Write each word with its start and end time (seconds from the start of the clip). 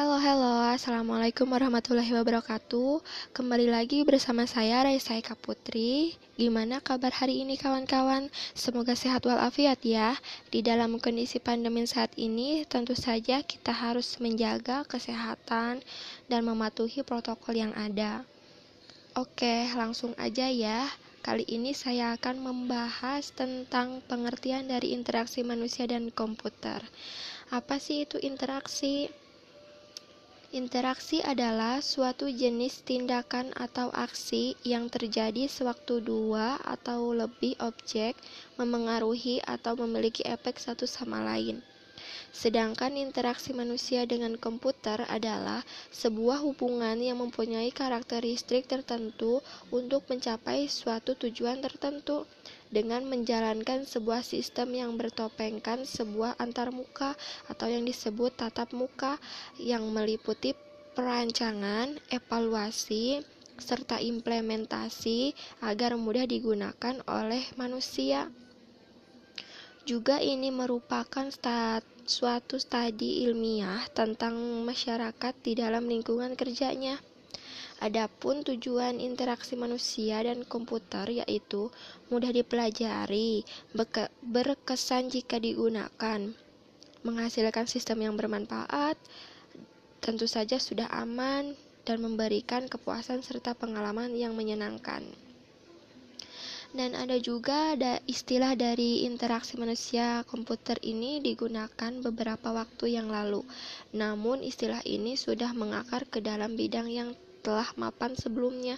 Halo, 0.00 0.16
halo, 0.16 0.64
Assalamualaikum 0.64 1.44
warahmatullahi 1.44 2.08
wabarakatuh 2.16 3.04
Kembali 3.36 3.68
lagi 3.68 4.00
bersama 4.00 4.48
saya 4.48 4.80
Raisa 4.80 5.12
Eka 5.12 5.36
Putri 5.36 6.16
Gimana 6.40 6.80
kabar 6.80 7.12
hari 7.12 7.44
ini 7.44 7.60
kawan-kawan? 7.60 8.32
Semoga 8.56 8.96
sehat 8.96 9.28
walafiat 9.28 9.76
ya 9.84 10.16
Di 10.48 10.64
dalam 10.64 10.96
kondisi 11.04 11.36
pandemi 11.36 11.84
saat 11.84 12.16
ini 12.16 12.64
Tentu 12.64 12.96
saja 12.96 13.44
kita 13.44 13.76
harus 13.76 14.16
menjaga 14.24 14.88
kesehatan 14.88 15.84
Dan 16.32 16.48
mematuhi 16.48 17.04
protokol 17.04 17.60
yang 17.60 17.76
ada 17.76 18.24
Oke, 19.20 19.68
langsung 19.76 20.16
aja 20.16 20.48
ya 20.48 20.88
Kali 21.20 21.44
ini 21.44 21.76
saya 21.76 22.16
akan 22.16 22.40
membahas 22.40 23.36
tentang 23.36 24.00
pengertian 24.08 24.64
dari 24.64 24.96
interaksi 24.96 25.44
manusia 25.44 25.84
dan 25.84 26.08
komputer. 26.08 26.80
Apa 27.52 27.76
sih 27.76 28.08
itu 28.08 28.16
interaksi? 28.24 29.12
Interaksi 30.50 31.22
adalah 31.22 31.78
suatu 31.78 32.26
jenis 32.26 32.82
tindakan 32.82 33.54
atau 33.54 33.86
aksi 33.94 34.58
yang 34.66 34.90
terjadi 34.90 35.46
sewaktu 35.46 36.02
dua 36.02 36.58
atau 36.66 37.14
lebih 37.14 37.54
objek 37.62 38.18
memengaruhi 38.58 39.38
atau 39.46 39.78
memiliki 39.78 40.26
efek 40.26 40.58
satu 40.58 40.90
sama 40.90 41.22
lain. 41.22 41.62
Sedangkan 42.34 42.98
interaksi 42.98 43.54
manusia 43.54 44.02
dengan 44.10 44.34
komputer 44.34 45.06
adalah 45.06 45.62
sebuah 45.94 46.42
hubungan 46.42 46.98
yang 46.98 47.22
mempunyai 47.22 47.70
karakteristik 47.70 48.66
tertentu 48.66 49.38
untuk 49.70 50.02
mencapai 50.10 50.66
suatu 50.66 51.14
tujuan 51.14 51.62
tertentu 51.62 52.26
dengan 52.70 53.02
menjalankan 53.06 53.82
sebuah 53.82 54.22
sistem 54.22 54.78
yang 54.78 54.94
bertopengkan 54.94 55.82
sebuah 55.82 56.38
antarmuka 56.38 57.18
atau 57.50 57.66
yang 57.66 57.82
disebut 57.82 58.38
tatap 58.38 58.70
muka 58.70 59.18
yang 59.58 59.90
meliputi 59.90 60.54
perancangan, 60.94 61.98
evaluasi, 62.14 63.26
serta 63.60 64.00
implementasi 64.00 65.34
agar 65.60 65.98
mudah 65.98 66.24
digunakan 66.24 66.96
oleh 67.06 67.44
manusia. 67.58 68.30
Juga 69.84 70.22
ini 70.22 70.54
merupakan 70.54 71.26
stat, 71.32 71.82
suatu 72.06 72.62
studi 72.62 73.26
ilmiah 73.26 73.82
tentang 73.90 74.36
masyarakat 74.62 75.34
di 75.42 75.58
dalam 75.58 75.90
lingkungan 75.90 76.38
kerjanya. 76.38 77.09
Adapun 77.80 78.44
tujuan 78.44 79.00
interaksi 79.00 79.56
manusia 79.56 80.20
dan 80.20 80.44
komputer 80.44 81.24
yaitu 81.24 81.72
mudah 82.12 82.28
dipelajari, 82.28 83.40
berkesan 84.20 85.08
jika 85.08 85.40
digunakan, 85.40 86.28
menghasilkan 87.00 87.64
sistem 87.64 88.04
yang 88.04 88.20
bermanfaat, 88.20 89.00
tentu 90.04 90.28
saja 90.28 90.60
sudah 90.60 90.92
aman, 90.92 91.56
dan 91.88 92.04
memberikan 92.04 92.68
kepuasan 92.68 93.24
serta 93.24 93.56
pengalaman 93.56 94.12
yang 94.12 94.36
menyenangkan. 94.36 95.00
Dan 96.70 96.94
ada 96.94 97.18
juga 97.18 97.74
ada 97.74 97.98
istilah 98.06 98.54
dari 98.54 99.02
interaksi 99.02 99.58
manusia 99.58 100.22
komputer 100.28 100.78
ini 100.86 101.18
digunakan 101.18 101.90
beberapa 101.98 102.54
waktu 102.54 102.94
yang 102.94 103.10
lalu. 103.10 103.42
Namun 103.90 104.46
istilah 104.46 104.78
ini 104.86 105.18
sudah 105.18 105.50
mengakar 105.50 106.06
ke 106.06 106.22
dalam 106.22 106.54
bidang 106.54 106.86
yang 106.86 107.10
telah 107.40 107.68
mapan 107.80 108.14
sebelumnya. 108.14 108.76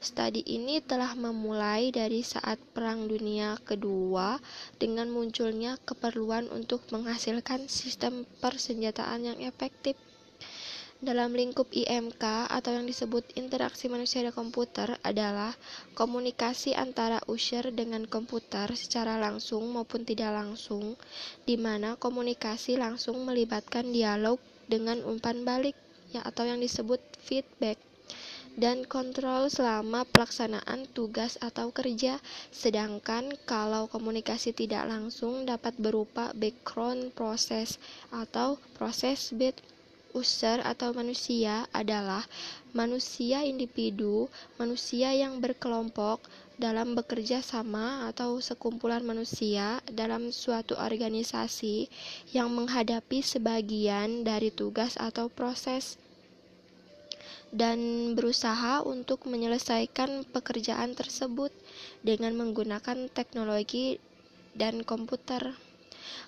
Studi 0.00 0.40
ini 0.48 0.80
telah 0.80 1.12
memulai 1.12 1.92
dari 1.92 2.24
saat 2.24 2.56
Perang 2.72 3.04
Dunia 3.04 3.60
Kedua 3.60 4.40
dengan 4.80 5.12
munculnya 5.12 5.76
keperluan 5.84 6.48
untuk 6.48 6.80
menghasilkan 6.88 7.68
sistem 7.68 8.24
persenjataan 8.40 9.28
yang 9.28 9.38
efektif. 9.44 10.00
Dalam 11.00 11.32
lingkup 11.32 11.68
IMK 11.72 12.48
atau 12.48 12.76
yang 12.76 12.88
disebut 12.88 13.24
interaksi 13.36 13.92
manusia 13.92 14.24
dan 14.24 14.36
komputer 14.36 15.00
adalah 15.00 15.52
komunikasi 15.96 16.76
antara 16.76 17.20
user 17.28 17.68
dengan 17.72 18.04
komputer 18.04 18.68
secara 18.76 19.16
langsung 19.16 19.68
maupun 19.68 20.04
tidak 20.04 20.32
langsung, 20.32 20.96
di 21.48 21.56
mana 21.56 21.96
komunikasi 21.96 22.76
langsung 22.76 23.20
melibatkan 23.24 23.92
dialog 23.92 24.40
dengan 24.64 25.00
umpan 25.04 25.44
balik 25.44 25.76
ya 26.12 26.20
atau 26.20 26.44
yang 26.44 26.60
disebut 26.60 27.00
feedback 27.20 27.89
dan 28.58 28.82
kontrol 28.86 29.46
selama 29.46 30.02
pelaksanaan 30.08 30.90
tugas 30.90 31.38
atau 31.38 31.70
kerja. 31.70 32.18
Sedangkan 32.50 33.30
kalau 33.46 33.86
komunikasi 33.86 34.50
tidak 34.50 34.90
langsung 34.90 35.46
dapat 35.46 35.76
berupa 35.78 36.34
background 36.34 37.14
proses 37.14 37.78
atau 38.10 38.58
proses 38.74 39.30
bed 39.30 39.54
user 40.10 40.58
atau 40.66 40.90
manusia 40.90 41.70
adalah 41.70 42.26
manusia 42.74 43.46
individu, 43.46 44.26
manusia 44.58 45.14
yang 45.14 45.38
berkelompok 45.38 46.26
dalam 46.60 46.92
bekerja 46.92 47.40
sama 47.40 48.10
atau 48.10 48.36
sekumpulan 48.42 49.00
manusia 49.00 49.80
dalam 49.88 50.28
suatu 50.34 50.76
organisasi 50.76 51.88
yang 52.36 52.52
menghadapi 52.52 53.24
sebagian 53.24 54.26
dari 54.26 54.52
tugas 54.52 54.98
atau 55.00 55.32
proses 55.32 55.96
dan 57.50 58.12
berusaha 58.14 58.86
untuk 58.86 59.26
menyelesaikan 59.26 60.22
pekerjaan 60.30 60.94
tersebut 60.94 61.50
dengan 62.06 62.38
menggunakan 62.38 63.10
teknologi 63.10 63.98
dan 64.54 64.86
komputer. 64.86 65.58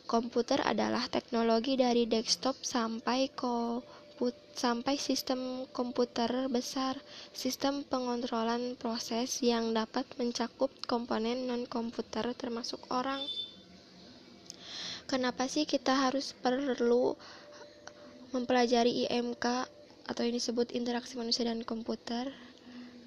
Komputer 0.06 0.59
adalah 0.66 1.06
teknologi 1.06 1.78
dari 1.78 2.10
desktop 2.10 2.59
sampai 2.66 3.31
komput 3.38 4.34
sampai 4.53 4.99
sistem 4.99 5.65
komputer 5.71 6.50
besar, 6.50 6.99
sistem 7.33 7.87
pengontrolan 7.87 8.75
proses 8.77 9.41
yang 9.41 9.72
dapat 9.72 10.04
mencakup 10.19 10.71
komponen 10.91 11.47
non-komputer 11.49 12.34
termasuk 12.34 12.83
orang. 12.91 13.22
Kenapa 15.06 15.47
sih 15.50 15.66
kita 15.66 16.09
harus 16.09 16.34
perlu 16.34 17.15
mempelajari 18.33 19.06
IMK 19.09 19.44
atau 20.07 20.23
yang 20.27 20.35
disebut 20.37 20.75
interaksi 20.75 21.15
manusia 21.15 21.47
dan 21.47 21.63
komputer 21.67 22.31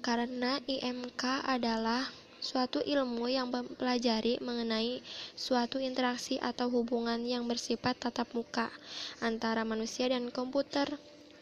karena 0.04 0.62
IMK 0.70 1.42
adalah 1.48 2.06
suatu 2.38 2.78
ilmu 2.84 3.26
yang 3.26 3.50
mempelajari 3.50 4.38
mengenai 4.38 5.02
suatu 5.34 5.82
interaksi 5.82 6.38
atau 6.38 6.70
hubungan 6.70 7.18
yang 7.26 7.48
bersifat 7.50 7.98
tatap 7.98 8.30
muka 8.36 8.70
antara 9.18 9.66
manusia 9.66 10.06
dan 10.06 10.30
komputer. 10.30 10.86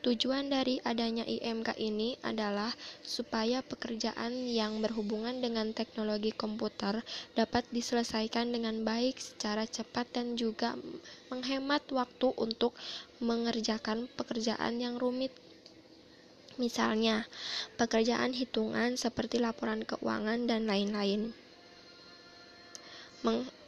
Tujuan 0.05 0.53
dari 0.53 0.77
adanya 0.85 1.25
IMK 1.25 1.81
ini 1.81 2.13
adalah 2.21 2.69
supaya 3.01 3.65
pekerjaan 3.65 4.45
yang 4.45 4.85
berhubungan 4.85 5.41
dengan 5.41 5.73
teknologi 5.73 6.29
komputer 6.29 7.01
dapat 7.33 7.65
diselesaikan 7.73 8.53
dengan 8.53 8.85
baik 8.85 9.17
secara 9.17 9.65
cepat 9.65 10.13
dan 10.13 10.37
juga 10.37 10.77
menghemat 11.33 11.89
waktu 11.89 12.37
untuk 12.37 12.77
mengerjakan 13.25 14.05
pekerjaan 14.13 14.77
yang 14.77 15.01
rumit. 15.01 15.33
Misalnya, 16.61 17.25
pekerjaan 17.81 18.37
hitungan 18.37 19.01
seperti 19.01 19.41
laporan 19.41 19.89
keuangan 19.89 20.45
dan 20.45 20.69
lain-lain. 20.69 21.33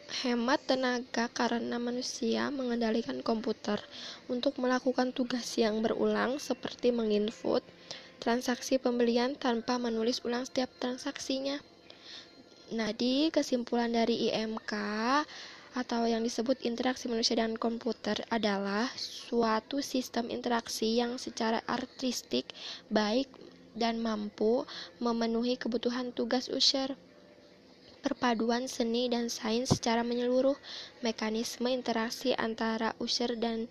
Menghemat 0.06 0.62
tenaga 0.71 1.27
karena 1.34 1.83
manusia 1.83 2.47
mengendalikan 2.55 3.27
komputer 3.27 3.83
untuk 4.31 4.55
melakukan 4.62 5.11
tugas 5.11 5.59
yang 5.59 5.83
berulang 5.83 6.39
seperti 6.39 6.94
menginput 6.94 7.67
transaksi 8.22 8.78
pembelian 8.78 9.34
tanpa 9.34 9.83
menulis 9.83 10.22
ulang 10.22 10.47
setiap 10.47 10.71
transaksinya. 10.78 11.59
Nah, 12.71 12.94
di 12.94 13.34
kesimpulan 13.34 13.91
dari 13.91 14.31
IMK, 14.31 14.72
atau 15.76 16.08
yang 16.08 16.25
disebut 16.25 16.64
interaksi 16.64 17.05
manusia 17.05 17.37
dan 17.37 17.53
komputer 17.53 18.25
adalah 18.32 18.88
suatu 18.97 19.85
sistem 19.85 20.32
interaksi 20.32 20.97
yang 20.97 21.20
secara 21.20 21.61
artistik 21.69 22.49
baik 22.88 23.29
dan 23.76 24.00
mampu 24.00 24.64
memenuhi 25.05 25.61
kebutuhan 25.61 26.17
tugas 26.17 26.49
user 26.49 26.97
perpaduan 28.04 28.66
seni 28.66 29.08
dan 29.08 29.31
sains 29.31 29.72
secara 29.72 30.02
menyeluruh, 30.02 30.56
mekanisme 31.00 31.70
interaksi 31.70 32.37
antara 32.37 32.93
user 33.00 33.37
dan 33.37 33.69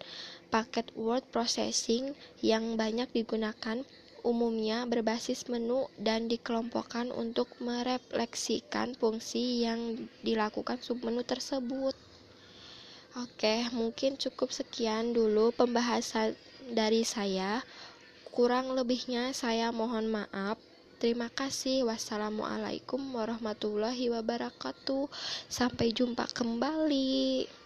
paket 0.54 0.90
word 0.96 1.26
processing 1.34 2.14
yang 2.40 2.80
banyak 2.80 3.10
digunakan 3.12 3.84
umumnya 4.26 4.90
berbasis 4.90 5.46
menu 5.54 5.86
dan 6.02 6.26
dikelompokkan 6.26 7.14
untuk 7.14 7.46
merefleksikan 7.62 8.98
fungsi 8.98 9.62
yang 9.62 10.10
dilakukan 10.26 10.82
submenu 10.82 11.22
tersebut. 11.22 11.94
Oke, 13.16 13.70
mungkin 13.72 14.18
cukup 14.18 14.52
sekian 14.52 15.14
dulu 15.14 15.54
pembahasan 15.54 16.34
dari 16.74 17.06
saya. 17.06 17.62
Kurang 18.34 18.76
lebihnya 18.76 19.32
saya 19.32 19.72
mohon 19.72 20.12
maaf. 20.12 20.60
Terima 20.96 21.28
kasih. 21.28 21.84
Wassalamualaikum 21.92 23.00
warahmatullahi 23.20 24.08
wabarakatuh. 24.16 25.12
Sampai 25.52 25.92
jumpa 25.92 26.24
kembali. 26.32 27.65